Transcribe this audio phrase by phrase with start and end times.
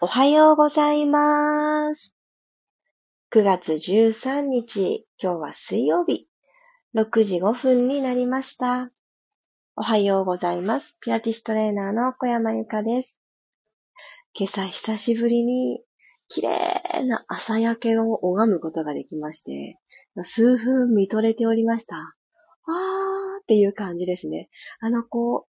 [0.00, 2.16] おはようございます。
[3.32, 6.26] 9月13日、今日は水曜日、
[6.96, 8.90] 6時5分になりました。
[9.76, 10.98] おはようございます。
[11.00, 13.22] ピラティストレーナーの小山由かです。
[14.34, 15.80] 今朝久しぶりに
[16.28, 19.78] 綺麗な朝焼けを拝むことができまして、
[20.22, 21.96] 数分見とれておりました。
[21.96, 24.48] あーっていう感じですね。
[24.80, 25.53] あの、こう、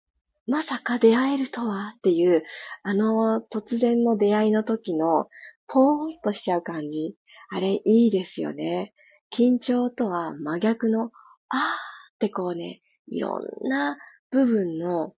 [0.48, 2.44] まさか出会えるとはっていう、
[2.84, 5.28] あの突然の出会いの時の
[5.68, 7.16] ポーンとしちゃう感じ。
[7.50, 8.94] あれいいですよね。
[9.32, 11.12] 緊張とは真逆の、
[11.50, 13.98] あーってこうね、いろんな
[14.32, 15.14] 部分の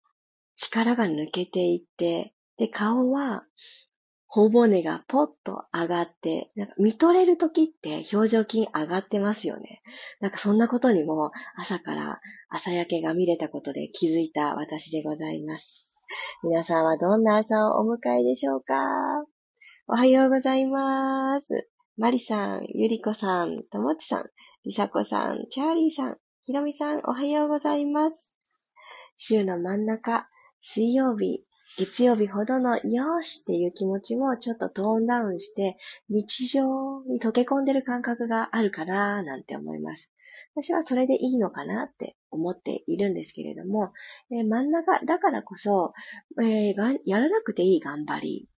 [0.55, 3.44] 力が抜けていって、で、顔は
[4.38, 9.82] 頬骨がポッと上がって、なんか見とれる時って表情筋上がってますよね。
[10.22, 16.00] なんかそんなことにも朝から朝焼けが見れたことで気づいた私でございます。
[16.44, 18.76] 皆さんはどんな朝をお迎えでしょうか？
[19.88, 21.68] おはようございます。
[21.98, 24.26] マリさん、ゆりこさん、ともちさん、
[24.65, 28.38] りさこさん、チャーリーさん、ひろみさん、おはようございます。
[29.15, 30.27] 週の真ん中、
[30.60, 31.46] 水曜日、
[31.78, 35.78] 月曜日ほどのよしっていう気持ちもちょっとトーンダウンして
[36.10, 40.12] 日常に溶け込んでる感覚があるかななんて思います。
[40.55, 43.94] 私はそれでいいのかなって思っているんですけれども、
[44.32, 45.94] えー、真ん中だからこそ、
[46.42, 48.50] えー、やらなくていい頑張り、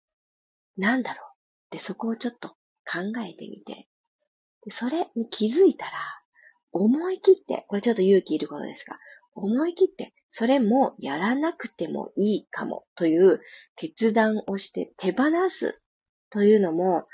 [0.77, 1.33] なんだろうっ
[1.71, 3.89] てそこをちょっと考えてみて、
[4.71, 5.93] それに気づいたら、
[6.71, 8.99] 思い切って、これちょっと勇気いることですが、
[9.35, 13.41] 思い切って、それもやらなくてもいいかもという
[13.77, 15.83] 決断をして手放す
[16.31, 17.07] というのも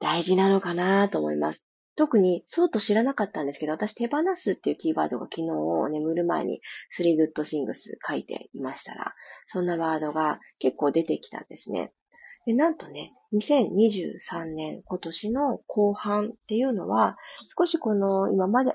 [0.00, 1.66] 大事なのかなと思います。
[1.96, 6.60] 特にそうと知らなかったんですけど、私手放すっていうキーワードが昨日を眠る前に
[6.96, 7.74] 3 good things
[8.06, 9.14] 書いていましたら、
[9.46, 11.92] そんなワードが結構出てきたんですね。
[12.46, 17.16] で、なんとね、2023年今年の後半っていうのは、
[17.58, 18.72] 少しこの今まで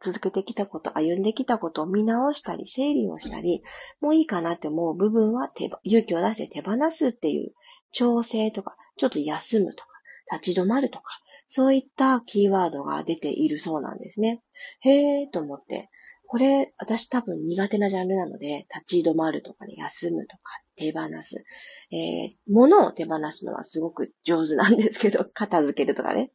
[0.00, 3.62] 続けてきたこと、歩んできたことを見直したり、整理をしたり、
[4.00, 7.52] もういいかなって思う部分は手勇気を出して手放すっていう
[7.90, 9.88] 調整とか、ちょっと休むとか、
[10.32, 11.04] 立ち止まるとか、
[11.48, 14.42] そういったキーワードが出ているそうなんですね。
[14.80, 15.90] へえーと思って、
[16.26, 20.42] これ、私多分苦手なジャンルなので、立ち止まるとかね、休むとか、
[20.76, 21.44] 手放す。
[21.92, 26.32] えー、物を手放すのはすごく上手なんですけど、片付けるとかね。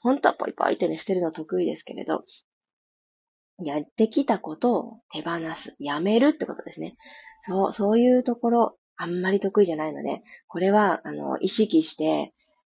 [0.00, 2.24] 本当はポイポイってね、捨てるの得意ですけれど、
[3.58, 6.96] やってきたことを手放す、やめるってことですね。
[7.40, 12.32] そう、そういうところ、あんまり得意じゃないので、これは、あの、意識して、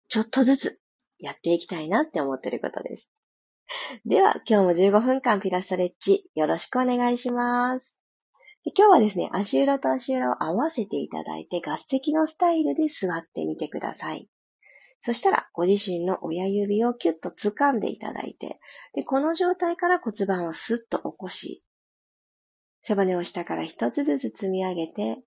[0.08, 0.80] ちょっとずつ
[1.18, 3.10] やっていきたいなって思ってることです。
[4.06, 8.00] では、今日も15分間ピラストレッチ、よろしくお願いします。
[8.76, 14.28] 今日はですね、足裏と足裏を合わせていただいて、合席のスタイルで座ってみてください。
[15.00, 18.60] そしたら、ご自身の親指をキュッと掴んでいただいて、
[18.94, 21.62] で、この状態から骨盤をスッと起こし、
[22.82, 25.22] 背骨を下から一つずつ積み上げて、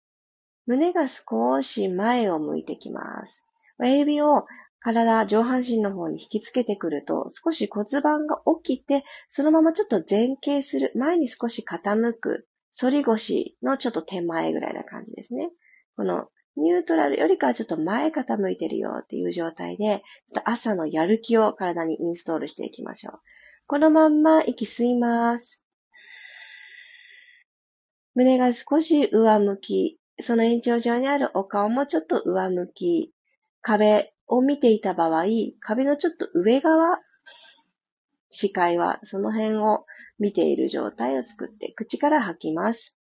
[0.66, 3.46] 胸が少し前を向いてきます。
[3.80, 4.46] 親指を
[4.82, 15.52] 体、上半身の方に引きつけてくると、少し骨盤が起きて、そのままちょっと前傾する、前に少し傾く、反り腰のちょっと手前ぐらいな感じですね。
[15.96, 20.04] このニュートラルよりかはちょっと前傾いてるよっていう状態で、
[20.34, 23.20] ちょっと朝のやる気を体にインストールしていきましょう。
[23.68, 25.66] このまんま息吸います。
[28.14, 33.14] 胸が少し上向き、その延長上にあるお顔もちょっと上向き、
[33.62, 35.24] 壁を見ていた場合、
[35.62, 37.00] 壁のちょっと上側、
[38.30, 39.86] 視界はその辺を
[40.20, 42.98] 見ている状態を作って口から吐きます。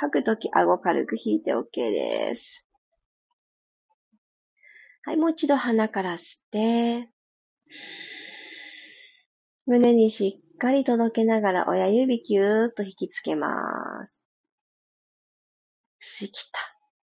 [0.00, 2.66] 吐くとき顎軽く引いて OK です。
[5.04, 7.08] はい、もう一度鼻から吸って、
[9.66, 13.48] 胸にしっかり届けながら親指キューッと引きつけま
[14.06, 14.24] す。
[16.00, 16.60] 吸い切った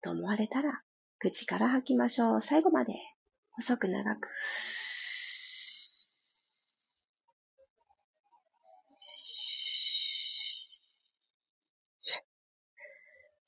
[0.02, 0.82] と思われたら、
[1.18, 2.42] 口から吐きましょう。
[2.42, 2.94] 最後まで
[3.52, 4.28] 細く長く。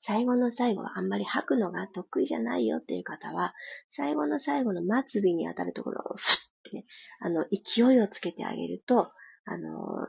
[0.07, 3.53] 最後の最後はあんまり吐くのが得意じゃないよっていう方は、
[3.89, 6.85] 最後の最後の末尾に当たるところをふってね、
[7.19, 9.11] あの、勢いをつけてあげると、
[9.43, 10.07] あの、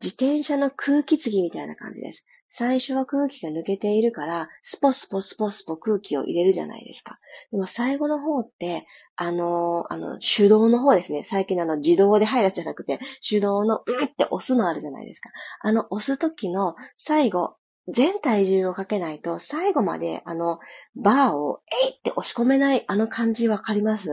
[0.00, 2.24] 自転車の空気継ぎみたいな感じです。
[2.48, 7.18] 最初は空気が抜けているから、スポスポスポスポ空気を入れるじゃないですか。
[7.50, 8.86] でも最後の方って、
[9.16, 11.24] あの、あの、手動の方ですね。
[11.24, 15.30] 最近あの自動で入るやつじゃなくて、手動のうんって押すのあるじゃないですか。
[15.62, 17.56] あの押す時の最後、
[17.88, 20.58] 全体重をかけないと最後まであの
[20.96, 24.10] バーをえいって押し込めないあの感じわかります？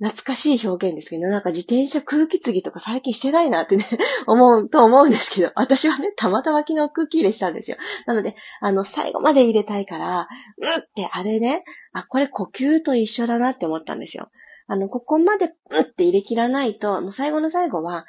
[0.00, 3.84] 懐かしい表現ですけど、なんか自転車空気継ぎとか最近してないなってね、
[4.28, 7.76] 思うと思うんですけど、私はね、たまたま昨日空気入れしたんですよ。
[8.06, 14.30] なので、あの、最後まで入れたいから、うんってあれね、あ、これ呼吸と一緒だなって思ったんですよ。
[14.68, 18.06] あの、ここまでうんって入れ切らないと、もう最後の最後は、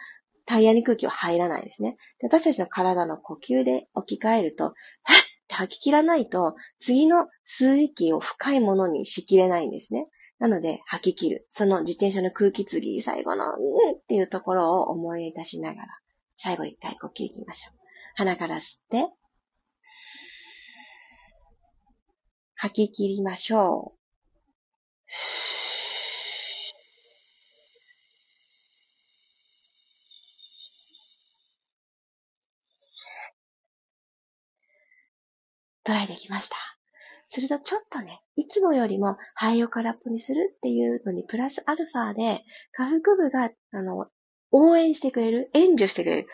[0.50, 1.96] タイヤに空気は入らないですね。
[2.24, 4.74] 私たちの体の呼吸で置き換えると、はっっ
[5.48, 10.08] て吐き切らないと、次の吸う息を深いものにしきれないんですね。
[10.40, 11.48] なので、吐き切る。
[11.52, 15.88] その自転車の空気継ぎ、最後の、うんっていうところを思い出しながら、
[16.36, 17.78] 最後一回呼吸いきましょう。
[18.16, 19.08] 鼻から吸って、
[22.56, 24.00] 吐き切りましょう。
[35.90, 36.56] トライできました。
[37.26, 42.44] するとちょっとね、いつもよりも肺を空っぽにするっていうのにプラスアルファで、
[42.74, 44.06] 下腹部が、あの、
[44.52, 46.28] 応援してくれる、援助してくれる。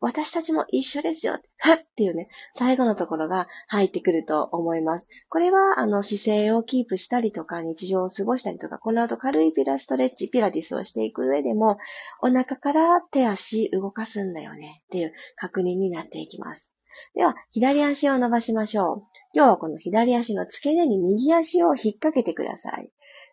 [0.00, 1.34] 私たちも一緒ですよ。
[1.58, 5.08] はっっていうね、最後のところが入ってくると思います。
[5.28, 11.76] これは、あの、姿勢をキープしたりとか、日常を過ごしたりとか、この後軽いピラストレッチ、ピラティスをしていく上でも、
[12.22, 16.71] お腹から手足動かすんだよねっていう確認になっていきます。
[17.14, 19.02] では、左足を伸ばしましょう。
[19.34, 22.90] 今日はこの左足の付け根に右足を引っ掛けてください。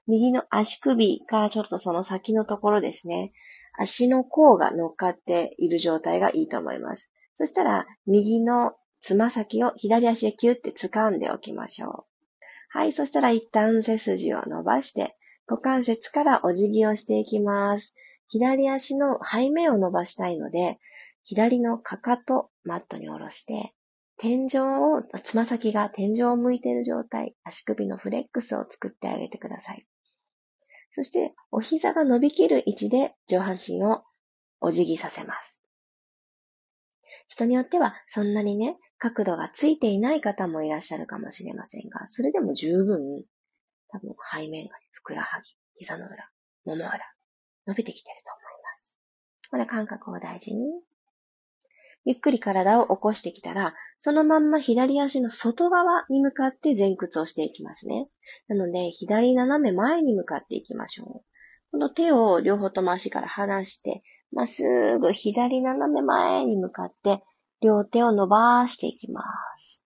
[0.07, 3.31] 右の足首かちょっとその先のところですね。
[3.77, 7.13] 足の甲が乗っかっている状態がいいと思います。
[7.35, 12.03] そしたら、右のつま先を左足でキュッて掴んでおきましょう。
[12.69, 15.15] はい、そしたら一旦背筋を伸ばして、
[15.47, 17.95] 股関節からお辞儀をしていきます。
[18.27, 20.79] 左足の背面を伸ばしたいので、
[21.29, 23.75] 左のかかとマットに下ろして、
[24.17, 29.85] 天井を、つま先が天井を向いている状態、足首のフレックスを作ってあげてください。
[30.89, 34.01] そして、お膝が伸びきる位置で上半身を
[34.59, 35.61] お辞儀させます。
[37.27, 43.23] 人によっては、そんなにね、角度がついていない方もいらっしゃるかもしれませんが、それでも十分、
[43.89, 46.27] 多分背面が、ふくらはぎ、膝の裏、
[46.65, 46.99] もも裏、
[47.67, 48.99] 伸びてきてると思います。
[49.51, 50.81] これ感覚を大事に
[52.05, 58.07] ゆっくり体を起こしてきたら、そのまんま左足の外側に向かって前屈をしていきますね。
[58.47, 61.71] なので、左斜め前に向かっていきましょう。
[61.71, 64.01] この手を両方とも足から離して、
[64.31, 67.21] まっすぐ左斜め前に向かって、
[67.61, 69.23] 両手を伸ばしていきま
[69.57, 69.83] す。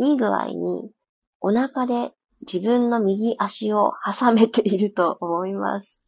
[0.00, 0.92] いい具合に、
[1.40, 6.00] お腹で自分の右足を挟めていると思います。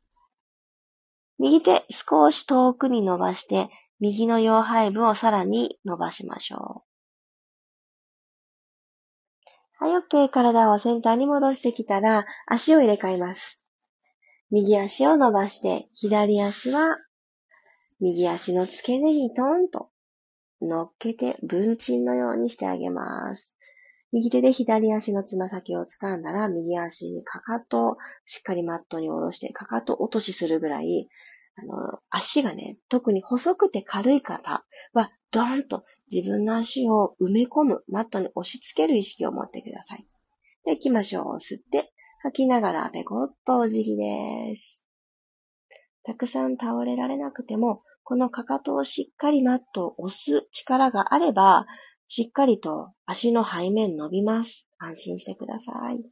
[1.40, 6.84] 右手少し遠くに伸ばして、右の腰背部をさらに伸ばしましょ
[9.81, 9.84] う。
[9.84, 10.28] はい、OK。
[10.28, 13.64] 体をセンターに戻してきたら、足を入れ替えます。
[14.50, 16.98] 右足を伸ばして、左足は、
[18.00, 19.88] 右足の付け根にトンと
[20.60, 23.56] 乗っけて、文鎮のようにしてあげます。
[24.12, 31.08] 右手で左足のつま先を掴んだら、右足にかかとを、しっかりマットに下ろして、かかと落としするぐらい、
[31.56, 40.07] あの、足がね、特に細くて軽い方は、ドーンと自分の足を埋め込む、マットに押し付ける意識を持ってください。
[40.64, 41.25] で、行きましょう。
[41.37, 41.92] 吸って、
[42.23, 44.88] 吐きながらペコッとお辞儀です。
[46.02, 51.66] たくさん倒れられなくても、このかかとをしっかりマットを押す力があれば、
[52.07, 54.69] しっかりと足の背面伸びます。
[54.78, 56.04] 安心してください。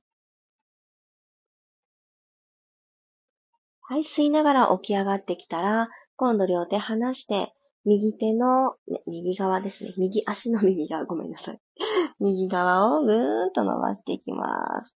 [3.90, 7.54] はい、吸いながら起き上がってきたら、今度両手離して、
[7.87, 9.95] 右手の、ね、右側ですね。
[9.97, 11.61] 右足の右側、ごめんなさい。
[12.21, 14.95] 右側をぐーんと伸ばしていきます。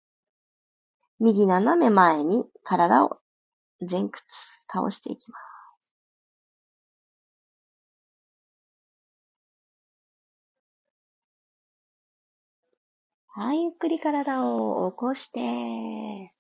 [1.21, 3.17] 右斜め前に体を
[3.81, 4.23] 前屈
[4.69, 5.95] 倒していきます。
[13.29, 16.35] はい、ゆっくり体を起こして、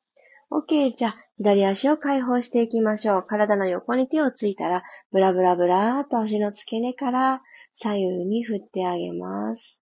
[0.52, 0.94] OK。
[0.94, 3.22] じゃあ、左足を解放していきましょう。
[3.26, 7.40] 体の横に手をついたら、ブラブラブラーと足の付け根から
[7.72, 9.82] 左右に振ってあげます。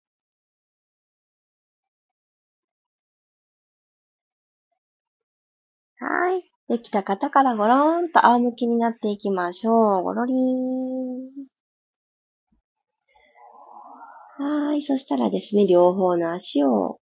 [6.00, 6.44] はい。
[6.68, 10.04] できた方からごろーんと仰向きになっていきましょう。
[10.04, 11.48] ごろりーん。
[14.38, 14.82] はい。
[14.82, 17.00] そしたらですね、両方の足を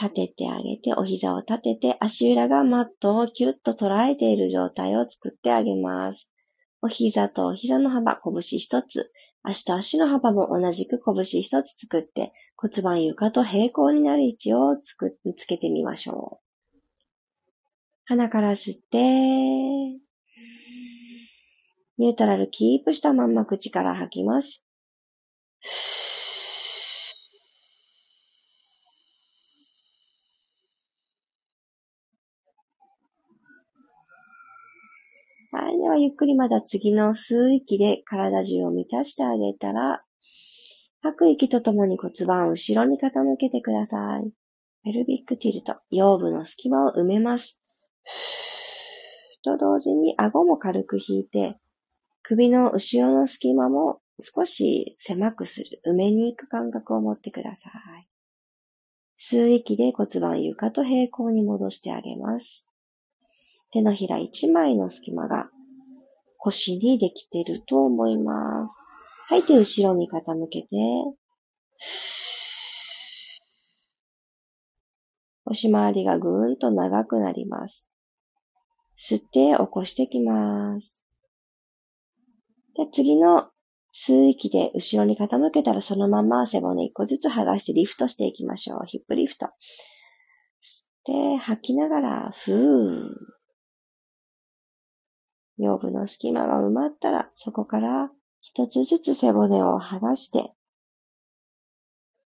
[0.00, 6.32] 立ててあげて、お膝を立てて、足裏がマットをキュッと捉えている状態を作ってあげます。
[6.82, 9.10] お膝とお膝の幅、拳一つ。
[9.42, 16.78] 足と足の幅も同じく拳一つ作って、骨盤床と平行になる位置をつく、つけてみましょう。
[18.04, 18.98] 鼻から吸って、
[21.98, 24.66] ニュートラルキープしたまんま口から吐きます。
[35.56, 35.78] はい。
[35.78, 40.02] では、ゆっくりまた次の吸う息で体中を満たしてあげたら、
[41.00, 44.30] 吐く息とともに骨盤を後ろに傾けてください。
[44.84, 47.58] ペルビックティルト、腰部の隙間を埋めます。
[49.44, 51.56] と同時に顎も軽く引いて、
[52.22, 58.08] 首の後ろの隙間も少し狭くする、埋めに行く感覚を持ってください。
[59.18, 62.68] 吸う息で骨盤床と平行に戻してあげます。
[63.76, 65.50] 手のひら一枚の隙間が
[66.38, 68.74] 腰にできてると思います。
[69.28, 70.68] 吐いて後ろに傾けて、
[75.44, 77.90] 腰回りがぐーんと長くなります。
[78.96, 81.04] 吸って起こしてきます。
[82.76, 83.50] で次の
[83.92, 88.80] 吸う息で後ろに傾けたらそのまま背骨一個ずつ剥がしてリフトしていきましょう。
[88.86, 89.46] ヒップリフト。
[89.46, 89.52] 吸っ
[91.04, 93.35] て吐きながら、ふー。
[95.58, 98.10] 腰部の隙間が埋まったら、そこから
[98.40, 100.52] 一つずつ背骨を剥がして、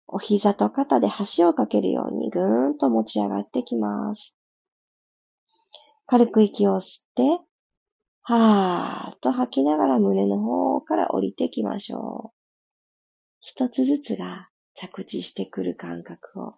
[0.06, 4.36] お膝と肩で橋をかけるようにぐーんと持ち上がってきます。
[6.06, 7.40] 軽く息を吸って、
[8.22, 12.38] はーっと吐きながら胸の方から降りてきましょう。
[13.40, 16.54] 一つずつが着地してくる感覚を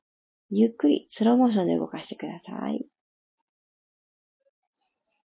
[0.51, 2.85] ゆっくりスローモーションで動かしてください。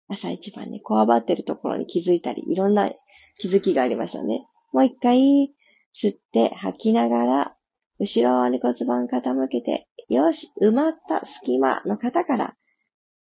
[0.09, 2.91] 朝一番ね、こわばってるところに気づいたり、いろんな
[3.39, 4.47] 気づきがありましたね。
[4.73, 5.53] もう一回
[5.95, 7.57] 吸って吐きながら、
[7.99, 12.55] 後ろに骨盤傾けて、よし、埋まった隙間の方から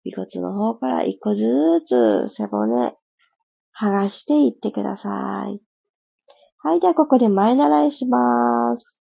[0.06, 2.96] 尾骨の方から一個ずつ背骨
[3.80, 5.62] 剥がしていってください。
[6.64, 9.02] はい、ではここで前習いします。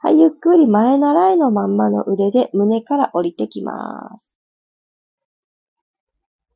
[0.00, 4.31] はい、ゆっくり前習いのまんまの腕で胸から降りてきます。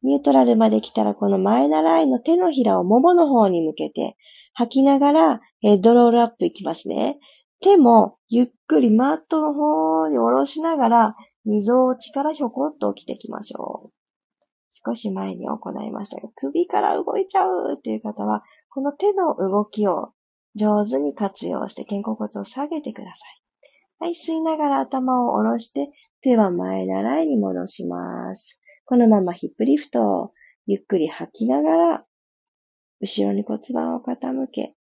[0.06, 4.16] ニュートラルまで来たらこの前習いの手のひらをももの方に向けて
[4.54, 7.18] 吐きながらヘッドロールアップいきますね。
[7.60, 13.92] 手もゆっくりマットの方に下ろしながらみぞおちからひょこっと起きてきましょう。
[14.70, 20.12] 少し前に行いましたが、首から動いちゃうっていう方は、この手の動きを
[20.54, 23.42] 上手に活用して肩甲骨を下げてください。
[23.98, 28.60] はい、吸いながら頭を下ろして、手は前習いに戻します。
[28.86, 30.32] このままヒップリフトを
[30.66, 32.04] ゆっくり吐きながら、
[33.00, 34.74] 後ろに骨盤を傾け、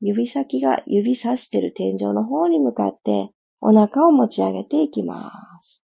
[0.00, 5.84] 指先が指さしてる天井の方に向かって、お腹を持ち上げていきます。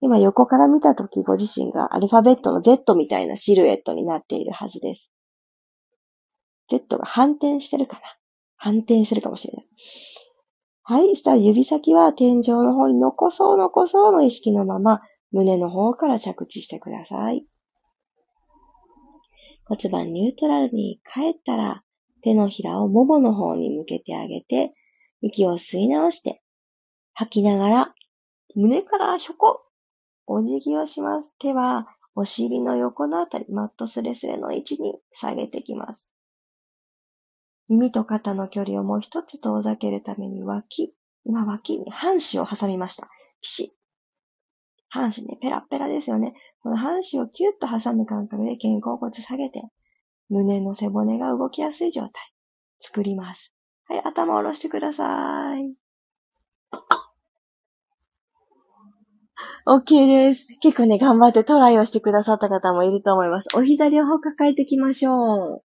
[0.00, 5.12] 今横から見たときご自身がアルファベットの Z みたいなシルエットになっているはずです。
[6.70, 8.00] Z が反転してるかな？
[8.56, 9.66] 反転してるかもしれない。
[10.82, 11.16] はい。
[11.16, 17.44] したら指先は天井の方に残そう残そうの意識のまま胸の方から着地してください。
[19.64, 21.84] 骨盤ニュートラルに帰ったら
[22.22, 24.74] 手のひらをももの方に向けてあげて
[25.22, 26.42] 息を吸い直して
[27.14, 27.94] 吐きながら
[28.56, 29.62] 胸からひょこ
[30.26, 31.36] お辞儀をします。
[31.38, 36.14] 手はお尻の横のあたり、マットスレスレの位置に下げてきます。
[37.68, 40.94] 耳と肩の距離をもう一つ遠ざけるために脇、
[41.24, 43.08] 今脇に半紙を挟みました。
[43.42, 43.79] ピシ。
[44.90, 46.34] 半紙ね、ペラペラですよね。
[46.62, 49.62] この半紙をキュッと挟む感覚で肩甲骨下げて、
[50.28, 52.12] 胸の背骨が動きやすい状態、
[52.80, 53.54] 作ります。
[53.84, 55.74] はい、頭を下ろしてください。
[59.66, 60.46] OK です。
[60.60, 63.48] 結構ね、頑張ってトライをしてくださった方もいると思います。
[63.56, 65.62] お膝両方抱えていきましょう。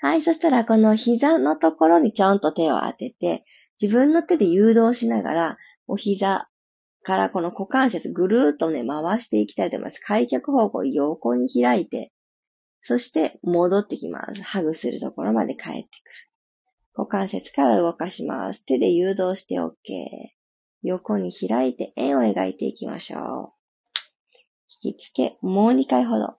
[0.00, 3.44] はい、そしたらこの膝のところにちょんと手を当てて、
[3.80, 5.58] 自分の手で誘導しながら、
[5.88, 6.48] お膝
[7.08, 9.98] からこの股関節ぐるーっとね、回していきたいと思います。
[10.00, 12.12] 開脚方向横に開いて、
[12.82, 14.42] そして戻ってきます。
[14.42, 15.88] ハグするところまで帰ってくる。
[16.94, 18.66] 股関節から動かします。
[18.66, 19.72] 手で誘導して OK。
[20.82, 23.52] 横に開いて円を描いていきましょう。
[24.84, 26.34] 引きつけ、もう2回ほど、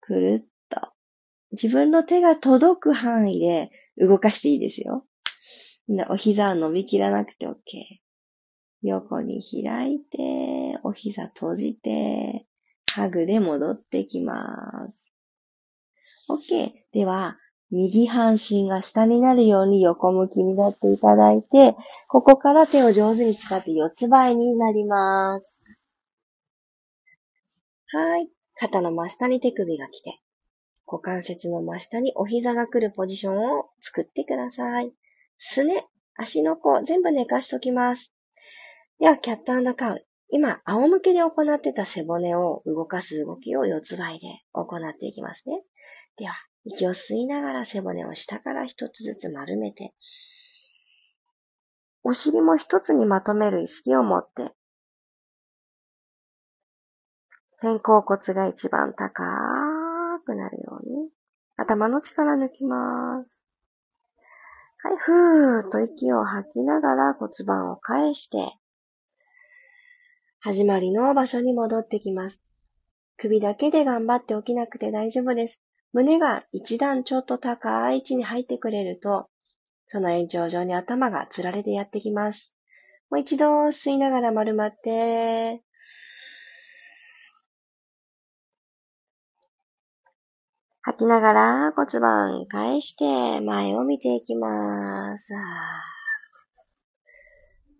[0.00, 0.88] くるっと。
[1.52, 5.06] 自分の手が届く範囲で動かしていいですよ。
[6.08, 7.54] お膝を伸びきらなくて OK。
[8.82, 12.46] 横に開いて、お膝閉じて、
[12.94, 15.12] ハグで戻ってきます。
[16.28, 16.72] OK。
[16.92, 17.38] では、
[17.70, 21.76] 右半身が下になるように横向きになっていただいて、
[22.08, 25.62] ここから手を上手に使って四つ倍になります。
[27.92, 28.28] はい。
[28.54, 30.20] 肩の真下に手首が来て、
[30.86, 34.92] 股関節の真下にお膝が来るポジションを作ってください。
[35.38, 38.12] すね、足の甲、全部寝かしときます。
[39.00, 40.04] では、キャットカウ。
[40.28, 45.62] 今、仰向けで行ってた背骨を動かす動きを四つ倍で行っていきますね。
[46.18, 46.34] では、
[46.66, 49.94] 息を吸いながら背骨を下から一つずつ丸めて、
[52.02, 54.52] お尻も一つにまとめる意識を持って、
[57.62, 59.24] 肩甲骨が一番高
[60.26, 61.08] くなるように、
[61.56, 63.42] 頭の力抜きます。
[64.82, 68.59] はい、ふーっと息を吐きながら骨盤を返して、
[70.42, 72.46] 始まりの場所に戻ってきます。
[73.18, 75.60] 首だけで頑張って起きなくて大丈夫です。
[75.92, 79.28] 胸が一段ちょっと高い位置に入ってくれると、
[79.86, 82.56] その延長上に頭がつられてやってきます。
[83.10, 85.62] もう一度吸いながら丸まって、
[90.80, 95.34] 吐きながら骨盤返して前を見ていきます。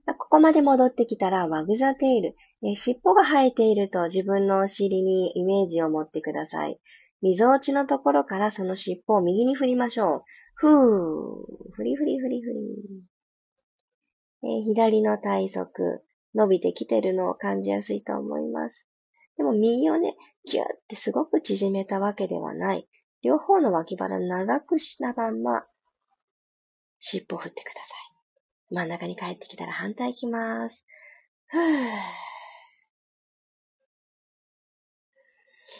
[0.07, 2.37] ここまで戻ってきたらワグザテイル。
[2.63, 6.81] え尻尾が生えていると自分のお尻にイメージを持ってください。
[7.23, 10.23] 溝落ちのところからその尻尾を右に振りましょう。
[10.55, 11.73] ふー。
[11.73, 13.05] ふりふりふりふり。
[14.43, 15.69] え左の体側、
[16.35, 18.89] 伸びてきてるのを感じやすいと思います。
[19.37, 22.89] でも右をね、ギューってすごく縮めたわけではない。
[23.23, 25.67] 両方の脇腹長くしたまんま、
[26.99, 28.10] 尻尾を振ってください。
[28.71, 30.87] 真ん中に帰ってきたら反対行きます。
[31.49, 31.61] ふぅ。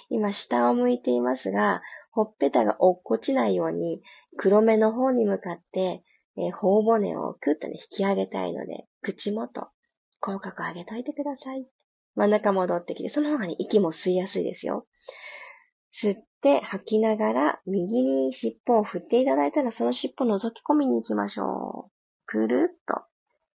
[0.09, 4.03] 今下を向いていますが、ほっぺたが落っこちないように、
[4.37, 6.03] 黒目の方に向かって、
[6.37, 9.69] えー、頬骨をクッとね、引き上げたいので、口元、
[10.21, 11.67] 口角上げといてください。
[12.17, 14.87] 真ん中戻ってきて、その方がね、息も吸いやすいですよ。
[15.93, 22.00] 吸って吐きながら、右に尻尾を振っていただいたら、その尻尾を覗き込みに行きましょう。
[22.31, 23.03] くるっと。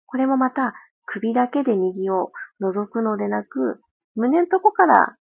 [0.06, 0.74] これもまた、
[1.06, 2.32] 首だけで右を
[2.62, 3.82] 覗くのでなく、
[4.16, 5.18] 胸のとこから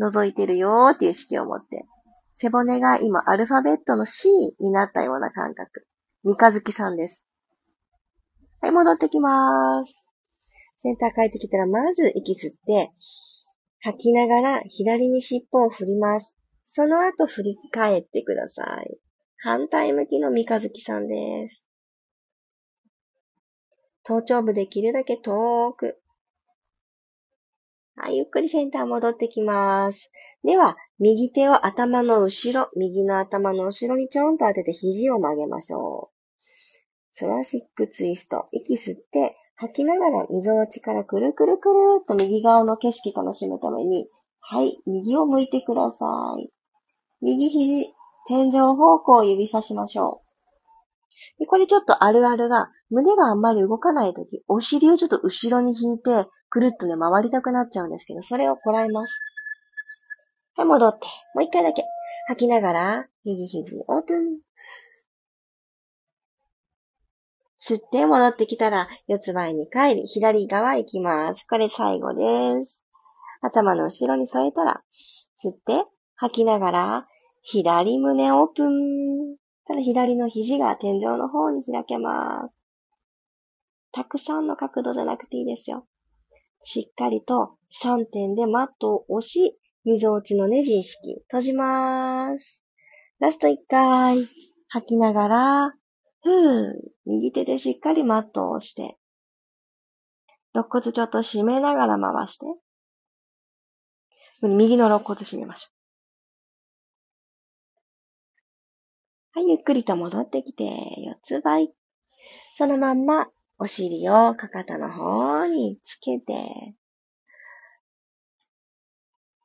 [0.00, 1.84] 覗いてるよーっていう意識を持って。
[2.34, 4.30] 背骨が今アルファベットの C
[4.60, 5.86] になったような感覚。
[6.24, 7.26] 三日月さんです。
[8.62, 10.08] はい、戻ってきまーす。
[10.78, 12.92] センター帰ってきたら、まず息吸って、
[13.80, 16.38] 吐きながら左に尻尾を振ります。
[16.64, 18.98] その後振り返ってください。
[19.38, 21.67] 反対向きの三日月さんです。
[24.08, 25.98] 頭頂部できるだけ遠く。
[27.94, 30.10] はい、ゆっくりセンター戻ってきます。
[30.44, 36.42] では、右手を頭の後ろ、右の頭の後ろにちょんと当てて肘を曲げましょう。
[37.10, 38.48] ソラシックツイスト。
[38.50, 44.08] 息吸って、吐きながら溝落ちからくるくるくるっと右側の景色楽しむために、
[44.40, 46.06] はい、右を向いてくださ
[46.38, 46.48] い。
[47.20, 47.92] 右肘、
[48.26, 50.27] 天井方向を指さしましょう。
[51.38, 59.20] でこれちょっとあるあるが、胸があんまり動かないとき、お尻をちょっと後ろに引いて、くるっとね、回りたくなっちゃうんですけど、それをこらえます。
[60.56, 61.06] はい、戻って。
[61.34, 61.84] もう一回だけ。
[62.28, 64.40] 吐きながら、右肘オープン。
[67.60, 71.46] 吸って戻ってきたら、四つ前に帰り、左側行きます。
[71.48, 72.86] これ最後です。
[73.42, 74.82] 頭の後ろに添えたら、
[75.36, 75.84] 吸って、
[76.16, 77.08] 吐きながら、
[77.42, 79.36] 左胸オープン。
[79.68, 82.54] ただ左の肘が天井の方に開けます。
[83.92, 85.86] たくさんの角度じゃなくていいですよ。
[86.58, 92.64] しっかりと3点でマットを押し、溝落ちのネジ意識閉じまーす。
[93.20, 94.26] ラスト1回。
[94.68, 95.74] 吐きながら、
[96.22, 96.72] ふー、
[97.04, 98.96] 右手でしっかりマットを押して、
[100.54, 102.46] 肋骨ちょっと締めながら回して、
[104.42, 105.77] 右の肋骨締めましょう。
[109.38, 111.72] はい、ゆっくりと戻ってきて、四つ倍。
[112.54, 113.28] そのまんま、
[113.60, 116.74] お尻をかかとの方につけて、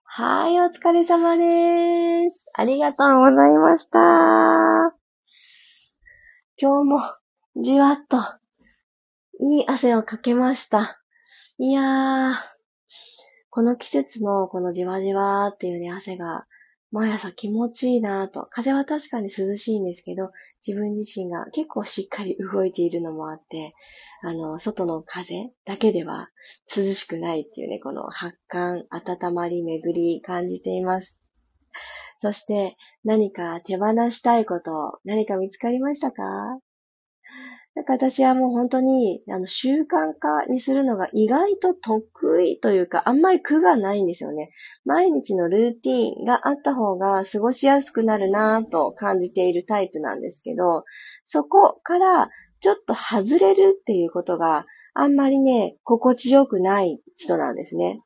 [0.03, 2.47] はい、お疲れ様です。
[2.55, 3.99] ありがとうございました。
[6.59, 6.99] 今日も
[7.61, 8.17] じわっと
[9.41, 11.03] いい汗をかけました。
[11.59, 12.33] いやー、
[13.51, 16.47] この季節のこのじわじわっていうね、汗が
[16.93, 18.47] 毎朝気持ちいいなぁと。
[18.51, 20.31] 風は確かに涼しいんですけど、
[20.65, 23.73] 自分自身が結構しっかり動いているのもあって、
[24.21, 26.29] あの、外の風だけでは
[26.77, 31.19] 涼しくないっていうね、この発汗、温まり、巡り感じています。
[32.19, 36.23] そして何か手放したいこと、何か見つかりましたか？
[37.75, 44.51] なんか私はもう本当に、あの、習慣化にするのが意外と得意というか、あんまり苦がないんですよね。
[44.85, 50.83] 毎日のルーティンがあった方が過ごしやすくなるなぁと感じているタイプなんですけど、
[51.25, 58.03] そこからちょっと外れるっていうことがあんまりね、心地よくない人なんですね。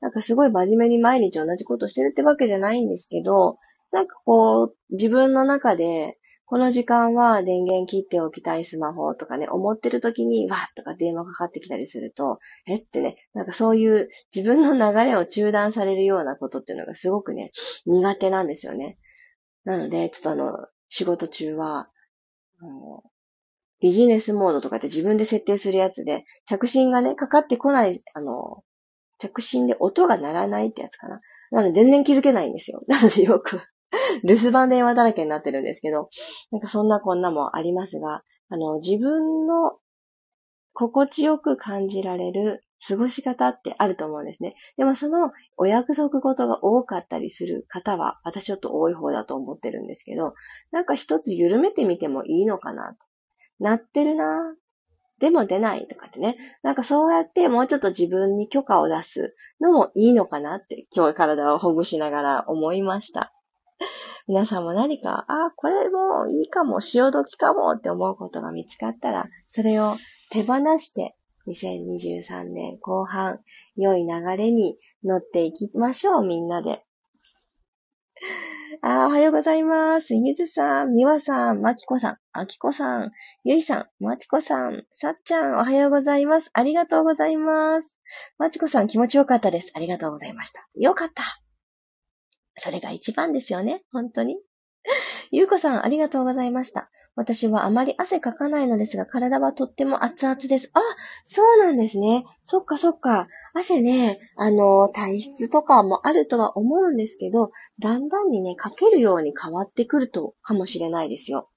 [0.00, 3.58] なんかすごい真面目に毎日同じことしてるってわけじゃないんですけど、
[3.92, 6.16] なんかこう、自分の中で
[6.50, 17.52] この時間は電源切っておきたいスマホとかね、思ってる時にわーっとか電話かかってきたりすると、えってね、なんかそういう自分の流れを中断されるようなことっていうのがすごくね、
[17.86, 18.98] 苦手なんですよね。
[19.62, 21.88] なので、ちょっとあの、仕事中は、
[22.60, 23.04] あの
[23.80, 28.64] ビジネスモードとかって自分で設定するやつで、着信がね、かかってこない、あの、
[29.18, 31.20] 着信で音が鳴らないってやつかな。
[31.52, 32.82] なので全然気づけないんですよ。
[32.88, 33.60] なのでよく
[34.24, 36.08] 留守番電話だらけになってるんですけど、
[36.50, 39.78] なんかそんなこんなもありますが、あの、自分の
[40.72, 44.54] 心地よく感じられる過ごし方ってあると思うんですね。
[44.76, 50.34] でもそのお約束事が多かったりする方は、私ちょっと多い方だと思ってるんですけど、
[50.70, 53.06] なんか一つ緩めてみてもいいのかなと。
[53.58, 54.54] なってるな
[55.18, 56.38] でも出ないとかってね。
[56.62, 63.34] なんかそうやってもうちょっと自分に許可を出すのもいいのかなって今日体をほぐしながら思いました。
[64.28, 69.96] 皆さんも何か、あ、これもいいかも、潮時かもって思うことが見つかったら、それを
[70.30, 71.16] 手放して、
[71.46, 73.40] 2023年後半、
[73.76, 76.84] 良い流れに乗っていきましょう、みんなで。
[78.82, 80.14] あおはようございます。
[80.14, 83.12] ゆずさん、みわさん、まきこさん、あきこさん、
[83.44, 86.50] ゆいさん、まちこさん、さっちゃん、おはようございます。
[86.52, 87.98] ありがとうございます。
[88.38, 89.72] まちこさん、気持ちよかったです。
[89.74, 90.68] ありがとうございました。
[90.74, 91.49] よかった。
[92.56, 93.82] それが一番ですよね。
[93.92, 94.38] 本当に。
[95.30, 96.90] ゆうこさん、ありがとうございました。
[97.16, 100.70] 私はあまり汗かかないのですが、体はとっても熱々です。
[100.74, 100.80] あ、
[101.24, 102.24] そうなんですね。
[102.42, 103.28] そっかそっか。
[103.52, 111.50] 汗ね、あの、体質とかもあるとは思うんですけど、だんだんにね、かけるように変わってくると、かもしれないですよ。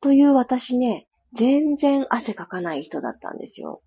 [0.00, 3.82] という私ね、全然汗かかない人だったんですよ。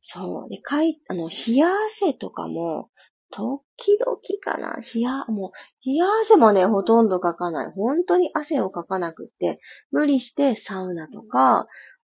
[0.00, 0.48] そう。
[0.48, 2.90] で、かい、あの、冷や汗とかも、
[3.30, 4.78] 時々かな。
[4.94, 7.72] 冷や、もう、冷や汗もね、ほとんどかかない。
[7.72, 9.60] 本当に汗をかかなくって、
[9.90, 11.66] 無理してサウナとか、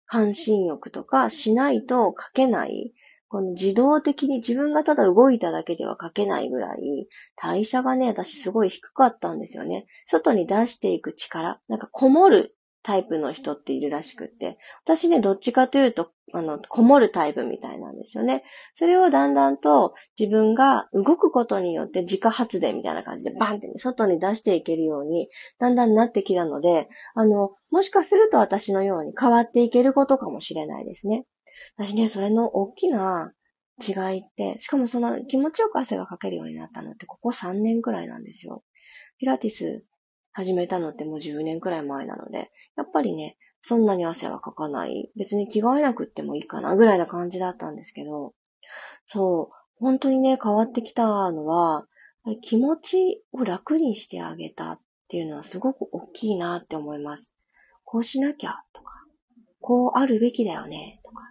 [0.06, 2.94] 半身浴とかしないとかけない。
[3.28, 9.86] この自動的に自分がただ動いただけではかけないぐらい、代謝がね、私すごい低かったんですよね。
[10.06, 11.60] 外に出していく力。
[11.68, 12.56] なんかこもる
[12.88, 18.44] タイプの人っているらしくって、私ね、どっちかというと、あの、こもるタイプみたいなんですよね。
[18.72, 31.26] それをだんだんと自分が動くことによって自家発電みたいな感じでバンってね、外に出していけるように、だんだんなってきたので、あの、もしかすると私のように変わっていけることかもしれないですね。
[31.76, 33.34] 私ね、それの大きな
[33.86, 38.62] 違いって、しかもその気持ちよく汗がかけるようになったのって、ここ3年くらいなんですよ。
[39.18, 39.84] ピラティス
[40.32, 45.10] 始めたのってもう10年くらい前なので、やっぱりね、そんなに汗はかかない。
[45.16, 48.34] 別に着替えなくってもいいかな、ぐらいな感じだったんですけど、
[49.06, 51.86] そう、本当にね、変わってきたのは、
[52.42, 57.34] 気持ちを楽にしてあげたっていうのはすごく大きいなって思います。
[57.84, 59.04] こうしなきゃとか、
[59.60, 61.22] こうあるべきだよねとか。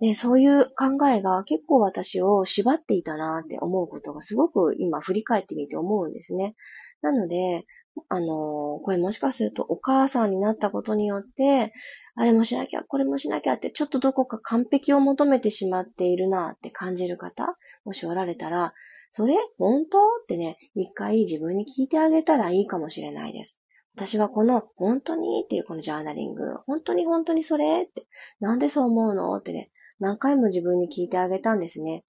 [0.00, 6.54] ね、そういう考えが結構私を縛っていたなって思うことがすごく今振り返ってみて思うんですね。
[7.02, 7.66] なので、
[8.08, 11.72] あの、これもしかするとお母さんになったことによって、
[12.14, 18.72] あれもしなきゃ、これもしなきゃって、ちょっとどこか完璧を求めてしまっているなって感じる方、もしおられたら、
[19.10, 19.98] それ本当？
[19.98, 23.60] ってね、一回自分に聞いてあげたらいいかもしれないです。
[23.96, 27.82] 私はこの本当にっていうこのジャーナリング、本当に本当にそれ？
[27.82, 28.06] って、
[28.38, 29.36] なんでそう思うの？
[29.36, 32.04] ってね、何回も自分に聞いてあげたんですね。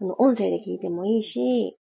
[0.00, 1.78] あの、音声で聞いてもいいし、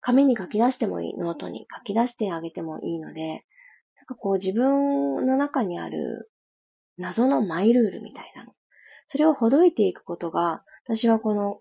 [0.00, 3.44] 紙に書き出してもいい、ノートに書き出してあげてもいいので、
[3.96, 6.30] なんかこう自分の中にある
[6.96, 8.52] 謎のマイルールみたいなの。
[9.06, 11.60] それをほどいていくことが、私はこの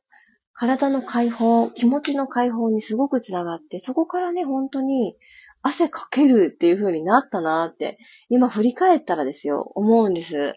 [0.54, 5.16] 体の解放、気持ちの解放にすごくつながって、そこからね、本当に
[5.62, 7.98] 汗かけるっていう風になったなって、
[8.30, 10.56] 今振り返ったらですよ、思うんです。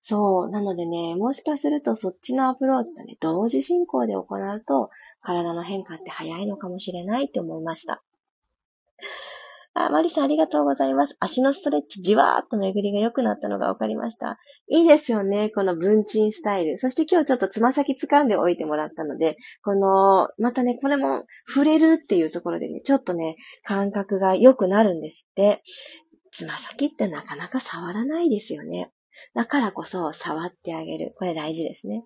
[0.00, 0.50] そう。
[0.50, 4.90] なのでね、もしかするとそっちのアプローチとね、同時進行で行うと、
[5.22, 8.02] 体の変化って早いのかもしれないって思いました。
[9.74, 11.16] あ、マリさんありがとうございます。
[11.18, 14.38] 足のストレッチじわーっと巡りが良くなったのが分かりました。
[14.68, 16.76] いいですよね、この文鎮スタイル。
[16.76, 25.62] そして今日ちょっとつま先掴んでおいてもらったので、この、またね、これも触れるっていうところでね、ちょっとね、感覚が良くなるんですって。
[26.32, 28.90] つま先ってなかなか触らないですよね。
[29.34, 31.14] だからこそ触ってあげる。
[31.18, 32.04] これ大事ですね。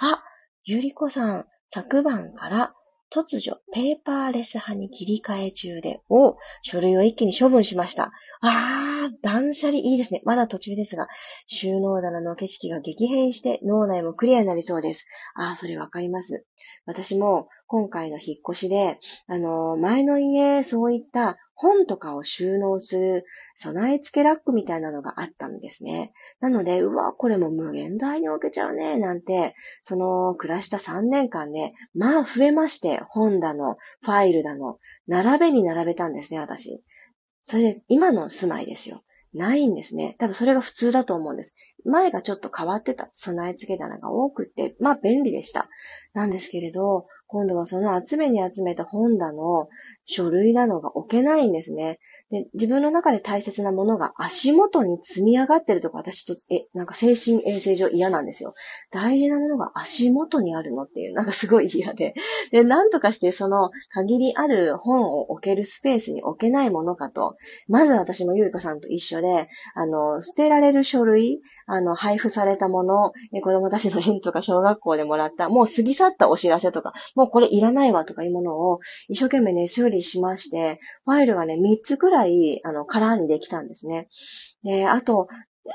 [0.00, 0.22] あ、
[0.66, 2.74] ゆりこさん、昨晩から
[3.12, 8.12] 突如、ペーパーレス派に切り替え中で、を、書類を一気に処分しました。
[8.40, 10.22] あー、断捨離いいですね。
[10.24, 11.06] まだ途中ですが、
[11.48, 15.06] 収納棚の景色が激変して脳内もクリアになりそうです。
[15.34, 16.46] あー、それわかります。
[16.86, 23.24] 私も今回の引っ越しで、あの、前の家、そういった本とかを収納する
[23.56, 26.12] 備え付けラックみたいなのがあったんですね。
[26.40, 36.82] なので、うわ、これも無限大に置けちゃうね、なんて、その暮らした3年間ね、まあ増えまして、本だの、ファイルだの、並べに並べたんですね、私。
[37.42, 39.02] それで、今の住まいですよ。
[39.34, 40.14] ないんですね。
[40.18, 41.56] 多分それが普通だと思うんです。
[41.84, 45.68] 前がちょっと変わってた備え付け棚が多くって、まあ便利でした。
[46.14, 49.68] なんですけれど、今度はその集めに集めた本だの、
[50.04, 51.98] 書類なのが置けないんですね。
[52.34, 58.54] で、自分の中で大切なものが足元に積み上がってるとか、私と、え、なんか精神衛生上嫌なんですよ。
[58.90, 62.14] 大事なものが足元にあるのっていう、なんかすごい嫌で。
[62.50, 67.36] で、なんとかしてその限りある本を置けるスペースに置けないものかと、
[67.68, 84.08] まず私もゆいかさんと一緒で、あの、捨てられる書類、あの、配布されたもの、え子供たちの園とか小学校でもらった、もう過ぎ去ったお知らせとか、もうこれいらないわとかいうものを一生懸命ね、修理しまして、ファイルがね、3つくらい、いあの、カラーにできたんですね。
[84.62, 85.28] で、あと、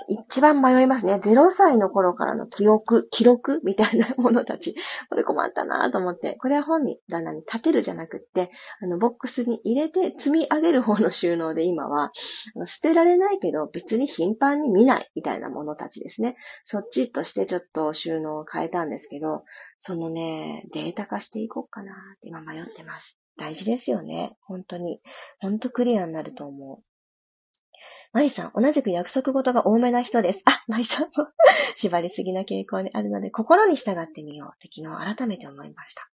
[0.07, 1.15] 一番迷いますね。
[1.15, 4.75] 0歳の頃からの記憶、記録みたいなものたち。
[5.09, 6.35] これ困ったなと思って。
[6.39, 12.11] これは本に棚に立てるじゃなくって、あの、ボックスに入れて積み上げる方の収納で今は、
[12.55, 16.35] あの捨てられないけど別に頻繁に見ないみたいなものたちですね。
[16.65, 19.43] そっちとしてちょっと収納を変えたんですけど、
[19.79, 23.18] そのね、データ化していこうかなって今迷ってます。
[23.39, 24.37] 大事ですよね。
[24.41, 25.01] 本当に。
[25.39, 26.83] 本当クリアになると思う。
[28.11, 30.43] マリさん、同じく約束事が多めな人です。
[30.45, 31.27] あ、マリさんも
[31.77, 36.09] 縛りすぎな傾向にあるので、心に従ってみようって昨日改めて思いました。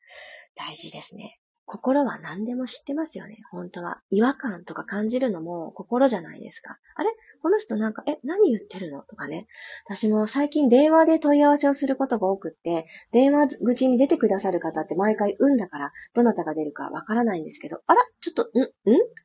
[0.55, 1.39] 大事ですね。
[1.65, 3.99] 心は何でも知ってますよね、本当は。
[4.09, 6.77] 違和感とか感じるのも心じゃないですか。
[6.95, 7.09] あれ？
[7.41, 9.03] この人なんか、え、何言ってるの？
[9.03, 9.47] とかね。
[9.85, 18.61] 私も最近電話で問い合わせをすることが多くって、電話口に出てくださる方って毎回運だから、どなたが出るかわからないんですけど、あら、ちょっと、ん？
[18.63, 18.69] ん？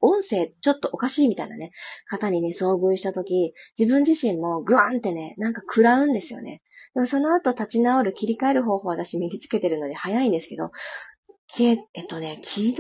[0.01, 1.73] 音声ちょっとおかしいみたいなね、
[2.09, 6.63] 方にね、遭遇したとき、自分自身もグワンってね、なんか食らうんですよね。
[6.95, 10.73] でもその後立ち直る、切り替える方法は私身につけてるので早いんですけど、
[11.59, 12.77] えっとね、昨日、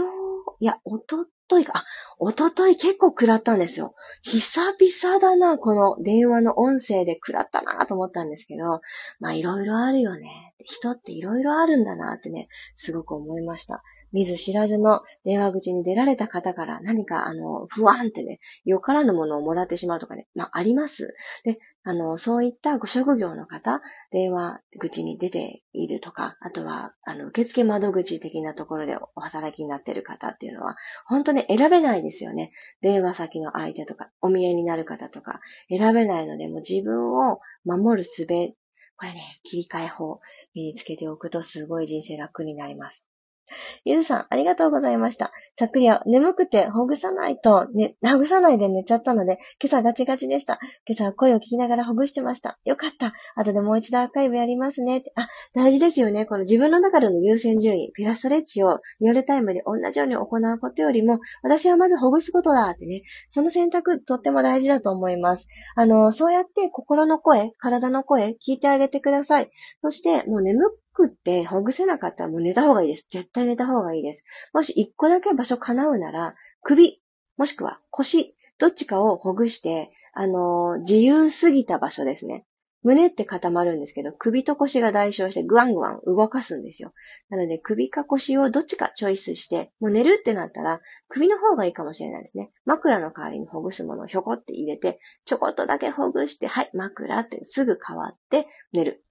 [0.61, 1.85] いや、おとといか、あ、
[2.18, 3.94] おととい結構食らったんですよ。
[4.22, 8.80] 久々だな、この電話の音声で食らったなと思ったんですけど、
[9.18, 10.54] まあいろいろあるよね。
[10.64, 13.83] 人っていろいろあるんだなってね、すごく思いました。
[14.12, 21.14] 見ず知らずの電話口に出られた方から何か、あの、不安ってね、よからぬものをもらってしまうとかね、まあ、あります。
[21.44, 32.52] で、あの、そういったご職業の方、電話口に出ているとか、あとは、あの、受付窓口的なところでお働きになっている方っていうのは、本当に選べないですよね。
[32.82, 40.20] 電話先の相手とか、お見えになる方とか、選べないので、もう自分を守る術、これね、切り替え法、
[40.54, 43.09] 身につけておくとすごい人生楽になります。
[43.84, 45.32] ゆずさん、ありがとうございました。
[45.58, 50.58] 昨夜、眠くてほぐさないと、ね、ほぐさないで寝ちゃったので、今朝ガチガチでした。
[50.86, 52.58] 今朝は声を聞きながらほぐしてました。
[52.64, 53.12] よかった。
[53.36, 55.02] 後でもう一度アーカイブやりますね。
[55.14, 56.26] あ、大事ですよね。
[56.26, 65.48] この自分の中での優先順位、ピラストレッチをリアルタイムで同じように行うことよりも、私はまずほぐすことだってね、その選択とっても大事だと思います。
[65.76, 69.50] あの、そうやって心の声、体の声、聞いてあげてください。
[69.82, 70.58] そして、もう眠
[70.92, 73.07] くってほぐせなかったらもう寝た方がいいです。
[73.09, 74.24] 絶対寝た方がいいです。
[74.53, 77.03] もし一個だけ場所叶うなら、首、
[77.37, 82.44] もしくは腰、どっちかをほぐして、あのー、自由すぎた場所ですね。
[82.83, 86.94] 胸って固まるんですけど、首と腰が代償してグワングワン動かすんですよ。
[87.29, 92.50] なので、首か腰をどっちかチョイスして、もう寝るってなったら、首の方がいいかもしれないですね。
[92.64, 99.05] 枕の代わりにほぐすものをひょこって入れて、ちょこっとだけほぐして、はい、枕ってすぐ変わって寝る。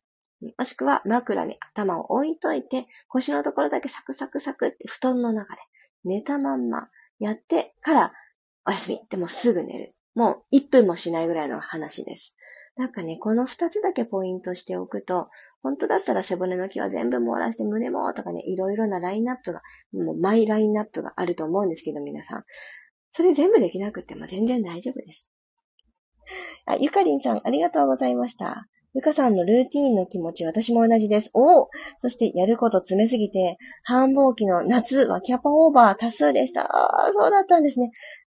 [0.58, 5.62] もしくは枕に頭を置いといて、腰のところだけサクサクサクって布団の中で
[6.06, 8.14] 寝たまんまやってから
[8.66, 9.02] お休み。
[9.10, 9.96] でもすぐ寝る。
[10.16, 12.36] もう1分もしないぐらいの話です。
[12.78, 15.30] なんかね、この2つだけポイントしておくと、
[15.62, 22.46] 本当だったら背骨の毛は全部網羅して胸もとかね、いろいろなラインナップが、もうマイラインナップがあると思うんですけど、皆さん。
[23.12, 25.30] それ全部できなくても全然大丈夫です。
[26.66, 28.68] あ、ゆかりんさん、ありがとうございました。
[28.96, 31.30] ゆかさんのルーティーンの気持ち、私も同じです。
[31.36, 36.64] おおそしてやること詰めすぎて、繁忙期の夏はキャパオーバー多数でした。
[36.64, 37.92] ああ、そうだったんですね。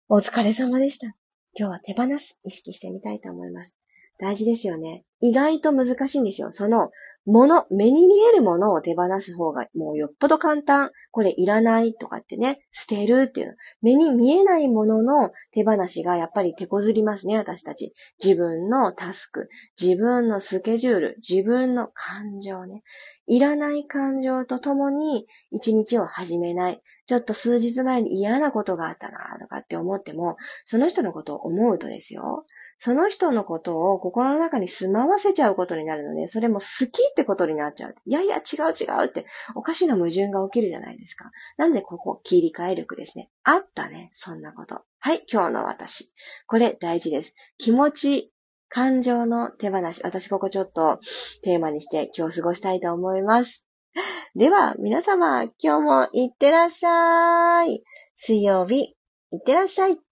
[0.09, 1.15] お疲れ様でした。
[1.53, 3.77] 今日は手放す、意識してみたいと思います。
[4.19, 5.03] 大事ですよね。
[5.21, 6.51] 意外と難しいんですよ。
[6.51, 6.89] その、
[7.27, 10.91] もの、目に見えるものを手放す方がもうよっぽど簡単。
[11.11, 13.53] これいらないとかってね、捨てるっていうの。
[13.81, 17.93] 目に見えないものの手放しがやっぱり手こずりますね、私たち。
[18.23, 22.83] 自分のタスク、自分のスケジュール、自分の感情ね。
[23.27, 26.81] いらない感情とともに一日を始めない。
[27.05, 32.45] ちょっと数日前に嫌なことがあったなとかって思っても、その人のことを思うとですよ。
[32.77, 37.95] その人のことを心の中に住まわせちゃうことになるので、それも好きってことになっちゃう。
[38.05, 41.31] いやいや、違う違うって、おかしな矛盾が起きるじゃないですか。
[41.57, 43.29] なんでここ、切り替え力ですね。
[43.43, 44.81] あったね、そんなこと。
[44.99, 46.13] はい、今日の私。
[46.45, 47.35] これ大事です。
[47.57, 48.33] 気持ち、
[48.69, 50.01] 感情の手放し。
[50.03, 50.99] 私ここちょっと
[51.41, 53.67] テーマにして今日過ごしたいと思います。
[54.35, 57.83] では、皆様、今日もいってらっしゃい。
[58.13, 58.95] 水曜日、
[59.31, 60.06] いってらっしゃい。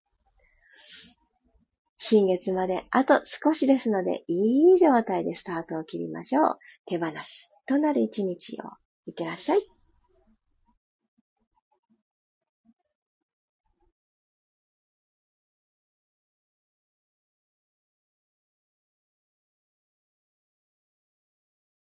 [1.98, 6.58] 新月まであと少しですので、いい状態でスタートを切りましょう。
[6.86, 8.66] 手放しとなる一日を。
[9.06, 9.75] いってらっしゃい。